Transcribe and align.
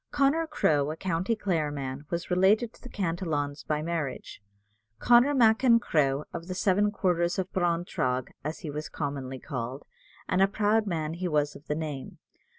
Connor 0.09 0.47
Crowe, 0.47 0.89
a 0.89 0.95
county 0.95 1.35
Clare 1.35 1.69
man, 1.69 2.05
was 2.09 2.31
related 2.31 2.73
to 2.73 2.81
the 2.81 2.89
Cantillons 2.89 3.63
by 3.63 3.83
marriage. 3.83 4.41
"Connor 4.97 5.35
Mac 5.35 5.63
in 5.63 5.79
Cruagh, 5.79 6.25
of 6.33 6.47
the 6.47 6.55
seven 6.55 6.89
quarters 6.89 7.37
of 7.37 7.53
Breintragh," 7.53 8.31
as 8.43 8.61
he 8.61 8.71
was 8.71 8.89
commonly 8.89 9.37
called, 9.37 9.85
and 10.27 10.41
a 10.41 10.47
proud 10.47 10.87
man 10.87 11.13
he 11.13 11.27
was 11.27 11.55
of 11.55 11.67
the 11.67 11.75
name. 11.75 12.17